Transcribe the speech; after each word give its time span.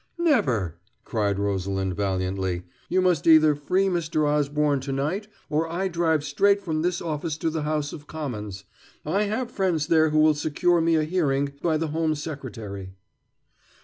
"Never!" 0.17 0.79
cried 1.05 1.37
Rosalind 1.37 1.95
valiantly. 1.95 2.63
"You 2.89 3.03
must 3.03 3.27
either 3.27 3.53
free 3.53 3.85
Mr. 3.85 4.27
Osborne 4.27 4.79
to 4.79 4.91
night 4.91 5.27
or 5.47 5.71
I 5.71 5.89
drive 5.89 6.23
straight 6.23 6.59
from 6.59 6.81
this 6.81 7.03
office 7.03 7.37
to 7.37 7.51
the 7.51 7.61
House 7.61 7.93
of 7.93 8.07
Commons. 8.07 8.63
I 9.05 9.25
have 9.25 9.51
friends 9.51 9.85
there 9.85 10.09
who 10.09 10.17
will 10.17 10.33
secure 10.33 10.81
me 10.81 10.95
a 10.95 11.03
hearing 11.03 11.53
by 11.61 11.77
the 11.77 11.89
Home 11.89 12.15
Secretary." 12.15 12.95